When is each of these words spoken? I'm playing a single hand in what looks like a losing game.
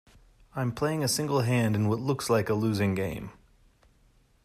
I'm 0.55 0.71
playing 0.71 1.03
a 1.03 1.07
single 1.07 1.41
hand 1.41 1.75
in 1.75 1.87
what 1.87 1.99
looks 1.99 2.27
like 2.27 2.49
a 2.49 2.55
losing 2.55 2.95
game. 2.95 3.29